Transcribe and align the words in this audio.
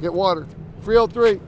Get 0.00 0.14
water. 0.14 0.46
303. 0.82 1.40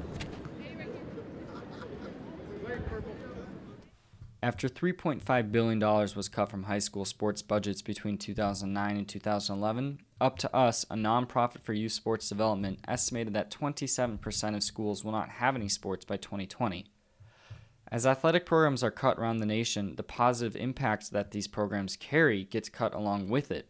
After 4.45 4.69
$3.5 4.69 5.53
billion 5.53 5.79
was 5.81 6.29
cut 6.29 6.51
from 6.51 6.65
high 6.65 6.81
school 6.81 7.05
sports 7.05 7.43
budgets 7.43 7.81
between 7.81 8.19
2009 8.19 8.97
and 8.97 9.09
2011, 9.09 10.01
Up 10.21 10.37
to 10.39 10.55
Us, 10.55 10.85
a 10.91 10.97
nonprofit 10.97 11.61
for 11.63 11.73
youth 11.73 11.93
sports 11.93 12.29
development, 12.29 12.81
estimated 12.89 13.35
that 13.35 13.53
27% 13.53 14.57
of 14.57 14.63
schools 14.65 15.05
will 15.05 15.13
not 15.13 15.29
have 15.29 15.55
any 15.55 15.69
sports 15.69 16.05
by 16.05 16.17
2020. 16.17 16.87
As 17.93 18.05
athletic 18.05 18.45
programs 18.45 18.83
are 18.83 18.91
cut 18.91 19.17
around 19.17 19.39
the 19.39 19.47
nation, 19.47 19.95
the 19.95 20.03
positive 20.03 20.57
impact 20.61 21.13
that 21.13 21.31
these 21.31 21.47
programs 21.47 21.97
carry 21.97 22.43
gets 22.43 22.69
cut 22.69 22.95
along 22.95 23.29
with 23.29 23.53
it. 23.53 23.69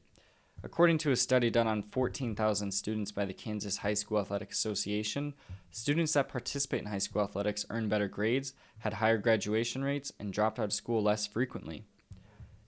According 0.64 0.98
to 0.98 1.10
a 1.10 1.16
study 1.16 1.50
done 1.50 1.66
on 1.66 1.82
14,000 1.82 2.70
students 2.70 3.10
by 3.10 3.24
the 3.24 3.32
Kansas 3.34 3.78
High 3.78 3.94
School 3.94 4.20
Athletic 4.20 4.52
Association, 4.52 5.34
students 5.72 6.12
that 6.12 6.28
participate 6.28 6.82
in 6.82 6.86
high 6.86 6.98
school 6.98 7.22
athletics 7.22 7.66
earn 7.68 7.88
better 7.88 8.06
grades, 8.06 8.54
had 8.78 8.94
higher 8.94 9.18
graduation 9.18 9.82
rates, 9.82 10.12
and 10.20 10.32
dropped 10.32 10.60
out 10.60 10.66
of 10.66 10.72
school 10.72 11.02
less 11.02 11.26
frequently. 11.26 11.84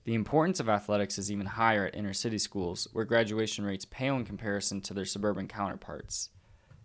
The 0.04 0.14
importance 0.14 0.58
of 0.58 0.68
athletics 0.68 1.18
is 1.18 1.30
even 1.30 1.46
higher 1.46 1.86
at 1.86 1.94
inner 1.94 2.12
city 2.12 2.38
schools, 2.38 2.88
where 2.92 3.04
graduation 3.04 3.64
rates 3.64 3.84
pale 3.84 4.16
in 4.16 4.24
comparison 4.24 4.80
to 4.82 4.94
their 4.94 5.04
suburban 5.04 5.46
counterparts. 5.46 6.30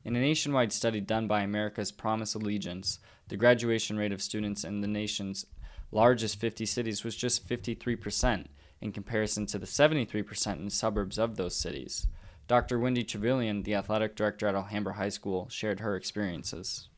In 0.05 0.15
a 0.15 0.21
nationwide 0.21 0.71
study 0.71 1.01
done 1.01 1.27
by 1.27 1.41
America's 1.41 1.91
Promise 1.91 2.35
Alliance, 2.35 2.99
the 3.29 3.35
graduation 3.35 3.97
rate 3.97 4.11
of 4.11 4.21
students 4.21 4.63
in 4.63 4.81
the 4.81 4.87
nation's 4.87 5.47
largest 5.91 6.39
50 6.39 6.67
cities 6.67 7.03
was 7.03 7.15
just 7.15 7.49
53%, 7.49 8.45
in 8.81 8.91
comparison 8.91 9.45
to 9.47 9.59
the 9.59 9.65
73% 9.65 10.59
in 10.59 10.69
suburbs 10.69 11.17
of 11.17 11.35
those 11.35 11.55
cities. 11.55 12.07
Dr. 12.47 12.79
Wendy 12.79 13.03
Trevelyan, 13.03 13.63
the 13.63 13.75
athletic 13.75 14.15
director 14.15 14.47
at 14.47 14.55
Alhambra 14.55 14.93
High 14.93 15.09
School, 15.09 15.47
shared 15.49 15.81
her 15.81 15.95
experiences. 15.95 16.89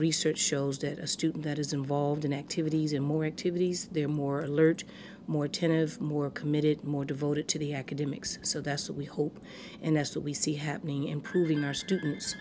Research 0.00 0.38
shows 0.38 0.80
that 0.80 0.98
a 0.98 1.06
student 1.06 1.44
that 1.44 1.58
is 1.58 1.72
involved 1.72 2.24
in 2.24 2.32
activities 2.32 2.92
and 2.92 3.04
more 3.04 3.24
activities, 3.24 3.88
they're 3.92 4.08
more 4.08 4.40
alert, 4.40 4.84
more 5.26 5.46
attentive, 5.46 6.00
more 6.00 6.28
committed, 6.28 6.84
more 6.84 7.04
devoted 7.04 7.48
to 7.48 7.58
the 7.58 7.72
academics. 7.72 8.38
So 8.42 8.60
that's 8.60 8.88
what 8.88 8.98
we 8.98 9.06
hope, 9.06 9.40
and 9.82 9.96
that's 9.96 10.14
what 10.14 10.24
we 10.24 10.34
see 10.34 10.54
happening, 10.54 11.08
improving 11.08 11.64
our 11.64 11.72
students' 11.72 12.36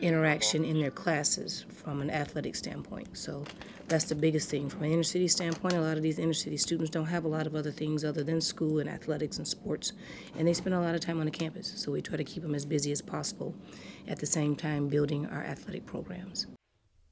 interaction 0.00 0.64
in 0.64 0.80
their 0.80 0.90
classes 0.90 1.64
from 1.68 2.00
an 2.00 2.10
athletic 2.10 2.54
standpoint. 2.56 3.16
So 3.16 3.44
that's 3.88 4.04
the 4.04 4.14
biggest 4.14 4.50
thing. 4.50 4.68
From 4.68 4.82
an 4.82 4.92
inner 4.92 5.02
city 5.02 5.28
standpoint, 5.28 5.74
a 5.74 5.80
lot 5.80 5.96
of 5.96 6.02
these 6.02 6.18
inner 6.18 6.32
city 6.32 6.56
students 6.56 6.90
don't 6.90 7.06
have 7.06 7.24
a 7.24 7.28
lot 7.28 7.46
of 7.46 7.54
other 7.54 7.70
things 7.70 8.04
other 8.04 8.24
than 8.24 8.40
school 8.40 8.78
and 8.78 8.88
athletics 8.88 9.38
and 9.38 9.46
sports, 9.46 9.92
and 10.36 10.46
they 10.46 10.54
spend 10.54 10.74
a 10.74 10.80
lot 10.80 10.94
of 10.94 11.00
time 11.00 11.20
on 11.20 11.26
the 11.26 11.30
campus. 11.30 11.72
So 11.76 11.92
we 11.92 12.02
try 12.02 12.16
to 12.16 12.24
keep 12.24 12.42
them 12.42 12.54
as 12.54 12.66
busy 12.66 12.92
as 12.92 13.00
possible, 13.00 13.54
at 14.08 14.18
the 14.18 14.26
same 14.26 14.56
time 14.56 14.88
building 14.88 15.26
our 15.26 15.42
athletic 15.42 15.86
programs. 15.86 16.46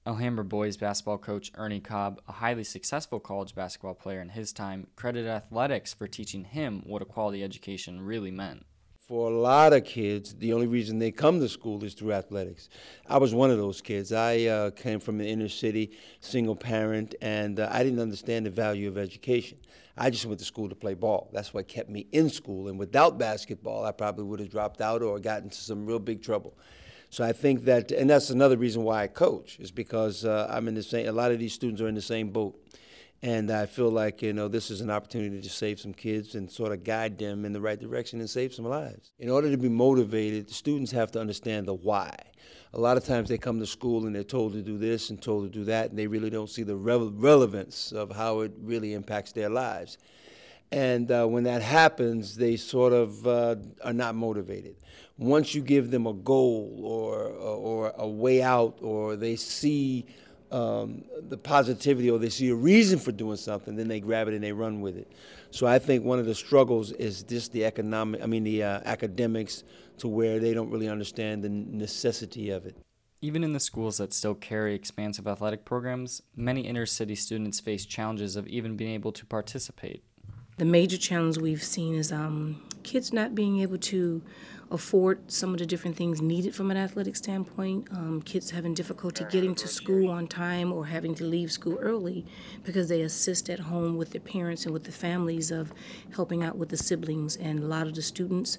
Alhambra 0.07 0.45
boys 0.45 0.77
basketball 0.77 1.17
coach 1.17 1.51
Ernie 1.55 1.81
Cobb, 1.81 2.21
a 2.29 2.33
highly 2.33 2.65
successful 2.65 3.21
college 3.21 3.55
basketball 3.55 3.95
player 3.95 4.21
in 4.21 4.29
his 4.29 4.53
time, 4.53 4.89
credited 4.97 5.31
athletics 5.31 5.95
for 5.95 6.07
teaching 6.07 6.45
him 6.45 6.83
what 6.85 7.01
a 7.01 7.07
quality 7.07 7.43
education 7.43 8.03
really 8.03 8.31
meant 8.31 8.67
for 9.07 9.31
a 9.31 9.35
lot 9.35 9.75
of 9.75 9.85
kids, 9.85 10.35
the 10.37 10.55
only 10.55 10.67
reason 10.67 10.99
they 10.99 11.11
come 11.11 11.39
to 11.39 11.49
school 11.49 11.85
is 11.85 11.93
through 11.93 12.13
athletics. 12.13 12.71
I 13.07 13.19
was 13.19 13.35
one 13.35 13.51
of 13.51 13.59
those 13.59 13.83
kids. 13.83 14.13
I 14.13 14.45
uh, 14.45 14.71
came 14.71 14.99
from 14.99 15.21
an 15.21 15.27
inner 15.27 15.49
city, 15.49 15.91
single 16.21 16.57
parent, 16.57 17.15
and 17.21 17.61
uh, 17.61 17.69
I 17.71 17.83
didn't 17.83 18.01
understand 18.01 18.47
the 18.47 18.51
value 18.51 18.89
of 18.89 18.97
education. 18.97 19.59
I 19.99 20.09
just 20.09 20.25
went 20.25 20.39
to 20.39 20.45
school 20.47 20.71
to 20.71 20.75
play 20.75 20.95
ball. 20.95 21.29
That's 21.35 21.53
what 21.53 21.69
kept 21.69 21.91
me 21.91 22.07
in 22.13 22.31
school. 22.31 22.69
And 22.69 22.79
without 22.79 23.19
basketball, 23.19 23.85
I 23.85 23.93
probably 23.93 24.25
would 24.25 24.41
have 24.41 24.51
dropped 24.51 24.81
out 24.81 25.03
or 25.03 25.19
gotten 25.19 25.45
into 25.45 25.57
some 25.57 25.85
real 25.85 25.99
big 25.99 26.23
trouble. 26.23 26.57
So 27.11 27.23
I 27.25 27.33
think 27.33 27.65
that, 27.65 27.93
and 27.93 28.09
that's 28.09 28.31
another 28.31 28.57
reason 28.57 28.85
why 28.85 29.03
I 29.03 29.07
coach, 29.07 29.59
is 29.61 29.71
because 29.71 30.25
uh, 30.25 30.49
I'm 30.51 30.67
in 30.67 30.75
the 30.75 30.83
same. 30.83 31.07
A 31.09 31.13
lot 31.13 31.31
of 31.31 31.39
these 31.39 31.53
students 31.53 31.83
are 31.83 31.89
in 31.89 31.95
the 31.95 32.03
same 32.03 32.31
boat 32.31 32.59
and 33.25 33.51
I 33.51 33.65
feel 33.65 33.89
like 33.89 34.21
you 34.21 34.35
know 34.35 34.49
this 34.49 34.71
is 34.71 34.83
an 34.83 34.91
opportunity 34.91 35.41
to 35.41 35.49
save 35.49 35.81
some 35.81 35.95
kids 35.95 36.35
and 36.35 36.51
sort 36.51 36.73
of 36.73 36.85
guide 36.85 37.19
them 37.19 37.47
in 37.47 37.55
the 37.55 37.61
right 37.61 37.81
direction 37.81 38.21
and 38.21 38.29
save 38.29 38.53
some 38.53 38.67
lives. 38.67 39.13
In 39.19 39.31
order 39.31 39.51
to 39.51 39.57
be 39.57 39.71
motivated, 39.71 40.49
the 40.49 40.53
students 40.53 40.93
have 40.93 41.11
to 41.13 41.21
understand 41.21 41.67
the 41.67 41.73
why. 41.73 42.15
A 42.75 42.79
lot 42.79 42.99
of 42.99 43.05
times 43.05 43.31
they 43.31 43.39
come 43.39 43.59
to 43.61 43.67
school 43.67 44.05
and 44.05 44.15
they're 44.15 44.25
told 44.25 44.53
to 44.53 44.61
do 44.61 44.77
this 44.77 45.09
and 45.09 45.23
told 45.23 45.51
to 45.51 45.59
do 45.59 45.65
that, 45.65 45.89
and 45.89 45.99
they 45.99 46.07
really 46.07 46.29
don't 46.29 46.51
see 46.51 46.65
the 46.65 46.77
re- 46.77 47.11
relevance 47.15 47.93
of 47.93 48.15
how 48.15 48.41
it 48.41 48.53
really 48.61 48.93
impacts 48.93 49.33
their 49.33 49.49
lives. 49.49 49.97
And 50.71 51.11
uh, 51.11 51.25
when 51.27 51.45
that 51.45 51.63
happens, 51.63 52.37
they 52.37 52.57
sort 52.57 52.93
of 52.93 53.27
uh, 53.27 53.57
are 53.83 53.95
not 53.95 54.17
motivated. 54.17 54.77
Once 55.17 55.55
you 55.55 55.63
give 55.63 55.91
them 55.91 56.07
a 56.07 56.13
goal 56.13 56.79
or, 56.85 57.29
or 57.29 57.95
a 57.97 58.07
way 58.07 58.43
out, 58.43 58.81
or 58.83 59.17
they 59.17 59.37
see 59.37 60.05
um, 60.55 61.05
the 61.29 61.37
positivity 61.37 62.09
or 62.09 62.19
they 62.19 62.29
see 62.29 62.49
a 62.49 62.55
reason 62.55 63.01
for 63.01 63.11
doing 63.11 63.37
something, 63.37 63.75
then 63.75 63.89
they 63.89 63.99
grab 63.99 64.29
it 64.29 64.35
and 64.35 64.45
they 64.45 64.53
run 64.53 64.81
with 64.81 64.97
it. 64.97 65.11
So 65.51 65.67
I 65.67 65.81
think 65.81 66.05
one 66.05 66.21
of 66.21 66.27
the 66.27 66.35
struggles 66.35 66.93
is 66.93 67.25
just 67.25 67.51
the 67.51 67.65
economic, 67.65 68.23
I 68.23 68.27
mean, 68.27 68.45
the 68.45 68.63
uh, 68.63 68.81
academics 68.85 69.65
to 69.99 70.07
where 70.07 70.39
they 70.39 70.55
don't 70.55 70.71
really 70.71 70.89
understand 70.89 71.43
the 71.43 71.49
necessity 71.49 72.51
of 72.51 72.67
it. 72.67 72.77
Even 73.21 73.43
in 73.43 73.53
the 73.53 73.59
schools 73.59 73.97
that 73.97 74.13
still 74.13 74.35
carry 74.35 74.75
expansive 74.75 75.27
athletic 75.27 75.65
programs, 75.65 76.23
many 76.37 76.61
inner 76.61 76.87
city 76.87 77.17
students 77.17 77.59
face 77.59 77.85
challenges 77.85 78.37
of 78.37 78.47
even 78.47 78.77
being 78.77 78.93
able 78.93 79.11
to 79.11 79.27
participate. 79.27 80.05
The 80.59 80.65
major 80.65 80.97
challenge 80.97 81.37
we've 81.37 81.65
seen 81.65 81.97
is 81.97 82.13
um, 82.13 82.63
kids 82.85 83.13
not 83.13 83.35
being 83.35 83.59
able 83.59 83.79
to 83.79 84.23
afford 84.71 85.31
some 85.31 85.53
of 85.53 85.59
the 85.59 85.67
different 85.67 85.97
things 85.97 86.21
needed 86.21 86.55
from 86.55 86.71
an 86.71 86.77
athletic 86.77 87.17
standpoint. 87.17 87.89
Um, 87.93 88.23
kids 88.23 88.51
having 88.51 88.75
difficulty 88.75 89.25
getting 89.31 89.55
to 89.57 89.69
school 89.69 90.11
on 90.11 90.27
time 90.27 90.73
or 90.73 90.87
having 90.87 91.15
to 91.17 91.25
leave 91.25 91.53
school 91.53 91.79
early 91.81 92.25
because 92.65 92.89
they 92.89 93.03
assist 93.03 93.51
at 93.51 93.61
home 93.61 93.97
with 93.97 94.11
their 94.11 94.21
parents 94.21 94.65
and 94.65 94.73
with 94.73 94.85
the 94.85 94.93
families 94.93 95.51
of 95.51 95.73
helping 96.15 96.43
out 96.43 96.57
with 96.57 96.69
the 96.69 96.77
siblings. 96.77 97.37
And 97.37 97.61
a 97.61 97.67
lot 97.67 97.87
of 97.87 97.95
the 97.95 98.03
students, 98.03 98.59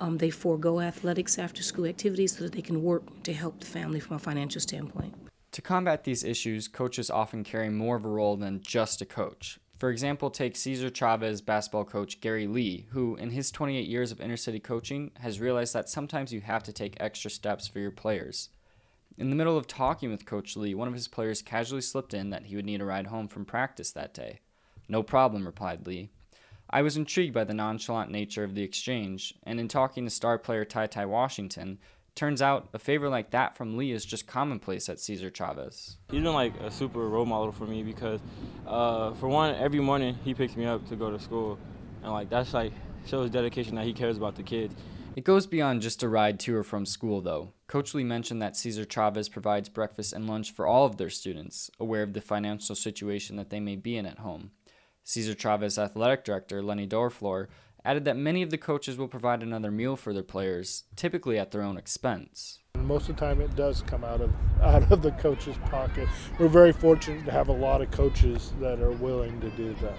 um, 0.00 0.18
they 0.18 0.30
forego 0.30 0.80
athletics 0.80 1.38
after 1.38 1.62
school 1.62 1.86
activities 1.86 2.36
so 2.36 2.44
that 2.44 2.52
they 2.52 2.62
can 2.62 2.82
work 2.82 3.22
to 3.24 3.32
help 3.32 3.60
the 3.60 3.66
family 3.66 4.00
from 4.00 4.16
a 4.16 4.18
financial 4.18 4.60
standpoint. 4.60 5.14
To 5.52 5.62
combat 5.62 6.04
these 6.04 6.24
issues, 6.24 6.68
coaches 6.68 7.10
often 7.10 7.42
carry 7.42 7.70
more 7.70 7.96
of 7.96 8.04
a 8.04 8.08
role 8.08 8.36
than 8.36 8.60
just 8.60 9.00
a 9.00 9.06
coach. 9.06 9.58
For 9.78 9.90
example, 9.90 10.28
take 10.28 10.56
Cesar 10.56 10.90
Chavez 10.90 11.40
basketball 11.40 11.84
coach 11.84 12.20
Gary 12.20 12.48
Lee, 12.48 12.86
who, 12.90 13.14
in 13.14 13.30
his 13.30 13.52
28 13.52 13.86
years 13.86 14.10
of 14.10 14.20
inner 14.20 14.36
city 14.36 14.58
coaching, 14.58 15.12
has 15.20 15.40
realized 15.40 15.72
that 15.72 15.88
sometimes 15.88 16.32
you 16.32 16.40
have 16.40 16.64
to 16.64 16.72
take 16.72 16.96
extra 16.98 17.30
steps 17.30 17.68
for 17.68 17.78
your 17.78 17.92
players. 17.92 18.48
In 19.16 19.30
the 19.30 19.36
middle 19.36 19.56
of 19.56 19.68
talking 19.68 20.10
with 20.10 20.26
Coach 20.26 20.56
Lee, 20.56 20.74
one 20.74 20.88
of 20.88 20.94
his 20.94 21.06
players 21.06 21.42
casually 21.42 21.80
slipped 21.80 22.12
in 22.12 22.30
that 22.30 22.46
he 22.46 22.56
would 22.56 22.64
need 22.64 22.80
a 22.80 22.84
ride 22.84 23.06
home 23.06 23.28
from 23.28 23.44
practice 23.44 23.92
that 23.92 24.12
day. 24.12 24.40
No 24.88 25.04
problem, 25.04 25.46
replied 25.46 25.86
Lee. 25.86 26.10
I 26.70 26.82
was 26.82 26.96
intrigued 26.96 27.32
by 27.32 27.44
the 27.44 27.54
nonchalant 27.54 28.10
nature 28.10 28.44
of 28.44 28.56
the 28.56 28.62
exchange, 28.62 29.34
and 29.44 29.60
in 29.60 29.68
talking 29.68 30.04
to 30.04 30.10
star 30.10 30.38
player 30.38 30.64
Ty 30.64 30.88
Ty 30.88 31.06
Washington, 31.06 31.78
Turns 32.18 32.42
out 32.42 32.68
a 32.74 32.80
favor 32.80 33.08
like 33.08 33.30
that 33.30 33.56
from 33.56 33.76
Lee 33.76 33.92
is 33.92 34.04
just 34.04 34.26
commonplace 34.26 34.88
at 34.88 34.98
Cesar 34.98 35.30
Chavez. 35.30 35.98
He's 36.10 36.20
been 36.20 36.32
like 36.32 36.52
a 36.58 36.68
super 36.68 37.08
role 37.08 37.24
model 37.24 37.52
for 37.52 37.64
me 37.64 37.84
because, 37.84 38.18
uh, 38.66 39.14
for 39.14 39.28
one, 39.28 39.54
every 39.54 39.78
morning 39.78 40.18
he 40.24 40.34
picks 40.34 40.56
me 40.56 40.66
up 40.66 40.84
to 40.88 40.96
go 40.96 41.12
to 41.12 41.20
school, 41.20 41.60
and 42.02 42.10
like 42.10 42.28
that's 42.28 42.52
like 42.52 42.72
shows 43.06 43.30
dedication 43.30 43.76
that 43.76 43.84
he 43.84 43.92
cares 43.92 44.16
about 44.16 44.34
the 44.34 44.42
kids. 44.42 44.74
It 45.14 45.22
goes 45.22 45.46
beyond 45.46 45.80
just 45.80 46.02
a 46.02 46.08
ride 46.08 46.40
to 46.40 46.56
or 46.56 46.64
from 46.64 46.86
school, 46.86 47.20
though. 47.20 47.52
Coach 47.68 47.94
Lee 47.94 48.02
mentioned 48.02 48.42
that 48.42 48.56
Cesar 48.56 48.84
Chavez 48.84 49.28
provides 49.28 49.68
breakfast 49.68 50.12
and 50.12 50.26
lunch 50.26 50.50
for 50.50 50.66
all 50.66 50.86
of 50.86 50.96
their 50.96 51.10
students, 51.10 51.70
aware 51.78 52.02
of 52.02 52.14
the 52.14 52.20
financial 52.20 52.74
situation 52.74 53.36
that 53.36 53.50
they 53.50 53.60
may 53.60 53.76
be 53.76 53.96
in 53.96 54.06
at 54.06 54.18
home. 54.18 54.50
Cesar 55.04 55.34
Chavez 55.34 55.78
athletic 55.78 56.24
director 56.24 56.62
Lenny 56.64 56.86
Dorflor 56.86 57.46
added 57.84 58.04
that 58.04 58.16
many 58.16 58.42
of 58.42 58.50
the 58.50 58.58
coaches 58.58 58.96
will 58.96 59.08
provide 59.08 59.42
another 59.42 59.70
meal 59.70 59.96
for 59.96 60.12
their 60.12 60.22
players, 60.22 60.84
typically 60.96 61.38
at 61.38 61.50
their 61.50 61.62
own 61.62 61.76
expense. 61.76 62.58
Most 62.76 63.08
of 63.08 63.16
the 63.16 63.20
time, 63.20 63.40
it 63.40 63.54
does 63.56 63.82
come 63.82 64.04
out 64.04 64.20
of 64.20 64.32
out 64.62 64.90
of 64.90 65.02
the 65.02 65.12
coach's 65.12 65.56
pocket. 65.70 66.08
We're 66.38 66.48
very 66.48 66.72
fortunate 66.72 67.24
to 67.24 67.32
have 67.32 67.48
a 67.48 67.52
lot 67.52 67.82
of 67.82 67.90
coaches 67.90 68.52
that 68.60 68.80
are 68.80 68.92
willing 68.92 69.40
to 69.40 69.50
do 69.50 69.74
that. 69.82 69.98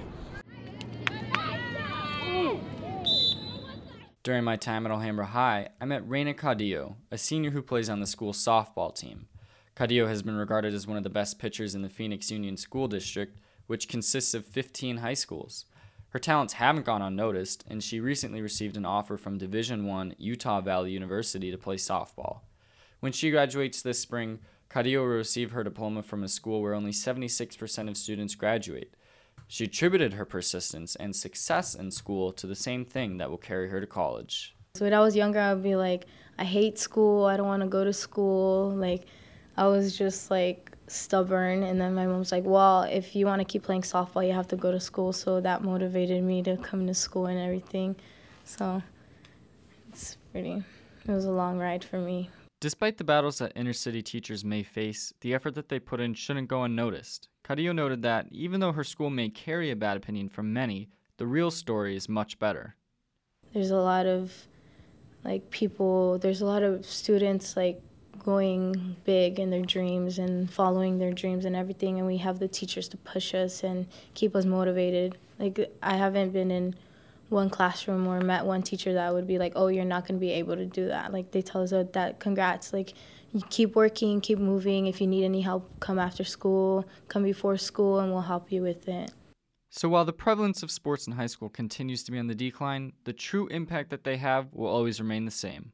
During 4.21 4.43
my 4.43 4.57
time 4.57 4.85
at 4.85 4.91
Alhambra 4.91 5.25
High, 5.25 5.69
I 5.79 5.85
met 5.85 6.07
Reina 6.07 6.33
Caudillo, 6.33 6.95
a 7.09 7.17
senior 7.17 7.51
who 7.51 7.61
plays 7.61 7.89
on 7.89 7.99
the 7.99 8.05
school's 8.05 8.37
softball 8.37 8.93
team. 8.93 9.27
Caudillo 9.75 10.07
has 10.07 10.21
been 10.21 10.35
regarded 10.35 10.73
as 10.73 10.85
one 10.85 10.97
of 10.97 11.03
the 11.03 11.09
best 11.09 11.39
pitchers 11.39 11.73
in 11.73 11.81
the 11.81 11.89
Phoenix 11.89 12.29
Union 12.29 12.57
School 12.57 12.89
District, 12.89 13.37
which 13.67 13.87
consists 13.87 14.33
of 14.33 14.45
15 14.45 14.97
high 14.97 15.13
schools. 15.13 15.65
Her 16.09 16.19
talents 16.19 16.53
haven't 16.53 16.85
gone 16.85 17.03
unnoticed, 17.03 17.63
and 17.67 17.83
she 17.83 17.99
recently 17.99 18.41
received 18.41 18.77
an 18.77 18.85
offer 18.85 19.15
from 19.15 19.37
Division 19.37 19.85
One 19.85 20.15
Utah 20.17 20.59
Valley 20.59 20.91
University 20.91 21.51
to 21.51 21.57
play 21.57 21.75
softball. 21.75 22.39
When 22.99 23.11
she 23.11 23.29
graduates 23.29 23.81
this 23.81 23.99
spring, 23.99 24.39
Caudillo 24.69 24.99
will 24.99 25.07
receive 25.07 25.51
her 25.51 25.63
diploma 25.63 26.01
from 26.01 26.23
a 26.23 26.27
school 26.27 26.61
where 26.61 26.73
only 26.73 26.91
76% 26.91 27.89
of 27.89 27.97
students 27.97 28.35
graduate. 28.35 28.95
She 29.47 29.65
attributed 29.65 30.13
her 30.13 30.25
persistence 30.25 30.95
and 30.95 31.15
success 31.15 31.75
in 31.75 31.91
school 31.91 32.31
to 32.33 32.47
the 32.47 32.55
same 32.55 32.85
thing 32.85 33.17
that 33.17 33.29
will 33.29 33.37
carry 33.37 33.69
her 33.69 33.79
to 33.79 33.87
college. 33.87 34.55
So 34.75 34.85
when 34.85 34.93
I 34.93 34.99
was 34.99 35.15
younger, 35.15 35.39
I 35.39 35.53
would 35.53 35.63
be 35.63 35.75
like, 35.75 36.05
I 36.37 36.43
hate 36.43 36.77
school. 36.77 37.25
I 37.25 37.37
don't 37.37 37.47
want 37.47 37.63
to 37.63 37.69
go 37.69 37.83
to 37.83 37.93
school. 37.93 38.71
Like, 38.71 39.05
I 39.57 39.67
was 39.67 39.97
just 39.97 40.31
like 40.31 40.71
stubborn. 40.89 41.63
And 41.63 41.79
then 41.79 41.93
my 41.93 42.05
mom's 42.05 42.31
like, 42.31 42.43
well, 42.45 42.83
if 42.83 43.15
you 43.15 43.25
want 43.25 43.39
to 43.39 43.45
keep 43.45 43.63
playing 43.63 43.81
softball, 43.81 44.25
you 44.25 44.33
have 44.33 44.47
to 44.49 44.55
go 44.55 44.71
to 44.71 44.79
school. 44.79 45.13
So 45.13 45.39
that 45.41 45.63
motivated 45.63 46.23
me 46.23 46.43
to 46.43 46.57
come 46.57 46.87
to 46.87 46.93
school 46.93 47.27
and 47.27 47.39
everything. 47.39 47.95
So 48.45 48.81
it's 49.89 50.17
pretty, 50.31 50.63
it 51.07 51.11
was 51.11 51.25
a 51.25 51.31
long 51.31 51.57
ride 51.57 51.83
for 51.83 51.99
me. 51.99 52.29
Despite 52.61 52.97
the 52.97 53.05
battles 53.05 53.37
that 53.37 53.53
inner 53.55 53.71
city 53.71 54.01
teachers 54.01 54.43
may 54.43 54.63
face, 54.63 55.13
the 55.21 55.33
effort 55.33 55.55
that 55.55 55.69
they 55.69 55.79
put 55.79 56.01
in 56.01 56.13
shouldn't 56.13 56.49
go 56.49 56.63
unnoticed. 56.63 57.29
Caudillo 57.45 57.73
noted 57.73 58.01
that 58.01 58.27
even 58.31 58.59
though 58.59 58.73
her 58.73 58.83
school 58.83 59.09
may 59.09 59.29
carry 59.29 59.71
a 59.71 59.75
bad 59.75 59.95
opinion 59.95 60.27
from 60.27 60.51
many, 60.51 60.89
the 61.17 61.25
real 61.25 61.51
story 61.51 61.95
is 61.95 62.09
much 62.09 62.37
better. 62.37 62.75
There's 63.53 63.71
a 63.71 63.77
lot 63.77 64.05
of 64.05 64.33
like 65.23 65.49
people, 65.51 66.17
there's 66.19 66.41
a 66.41 66.45
lot 66.45 66.63
of 66.63 66.85
students 66.85 67.55
like 67.55 67.81
going 68.29 68.95
big 69.05 69.39
in 69.39 69.49
their 69.49 69.63
dreams 69.63 70.19
and 70.19 70.53
following 70.53 70.99
their 70.99 71.11
dreams 71.11 71.45
and 71.45 71.55
everything 71.55 71.97
and 71.97 72.05
we 72.05 72.17
have 72.17 72.37
the 72.37 72.47
teachers 72.47 72.87
to 72.87 72.95
push 72.97 73.33
us 73.33 73.63
and 73.63 73.87
keep 74.13 74.35
us 74.35 74.45
motivated. 74.45 75.17
Like 75.39 75.55
I 75.81 75.97
haven't 75.97 76.31
been 76.31 76.51
in 76.51 76.75
one 77.29 77.49
classroom 77.49 78.05
or 78.05 78.21
met 78.21 78.45
one 78.45 78.61
teacher 78.61 78.93
that 78.93 79.13
would 79.13 79.25
be 79.25 79.39
like, 79.39 79.53
"Oh, 79.55 79.67
you're 79.67 79.91
not 79.95 80.07
going 80.07 80.19
to 80.19 80.25
be 80.29 80.33
able 80.33 80.55
to 80.55 80.65
do 80.65 80.87
that." 80.87 81.11
Like 81.11 81.31
they 81.31 81.41
tell 81.41 81.61
us 81.63 81.71
that 81.71 82.19
congrats, 82.19 82.71
like 82.71 82.93
you 83.33 83.41
keep 83.49 83.75
working, 83.75 84.21
keep 84.21 84.37
moving. 84.37 84.85
If 84.85 85.01
you 85.01 85.07
need 85.07 85.25
any 85.25 85.41
help, 85.41 85.79
come 85.79 85.97
after 85.97 86.23
school, 86.23 86.85
come 87.07 87.23
before 87.23 87.57
school 87.57 87.99
and 87.99 88.11
we'll 88.11 88.29
help 88.33 88.51
you 88.51 88.61
with 88.61 88.87
it. 88.87 89.11
So 89.71 89.89
while 89.89 90.05
the 90.05 90.13
prevalence 90.13 90.61
of 90.61 90.69
sports 90.69 91.07
in 91.07 91.13
high 91.13 91.27
school 91.27 91.49
continues 91.49 92.03
to 92.03 92.11
be 92.11 92.19
on 92.19 92.27
the 92.27 92.35
decline, 92.35 92.93
the 93.05 93.13
true 93.13 93.47
impact 93.47 93.89
that 93.89 94.03
they 94.03 94.17
have 94.17 94.53
will 94.53 94.67
always 94.67 94.99
remain 94.99 95.25
the 95.25 95.31
same. 95.31 95.71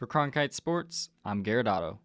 For 0.00 0.06
Cronkite 0.06 0.54
Sports, 0.54 1.10
I'm 1.26 1.42
Garrett 1.42 1.68
Otto. 1.68 1.98